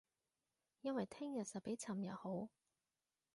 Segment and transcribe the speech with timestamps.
[0.81, 2.49] 因為聼日實比尋日好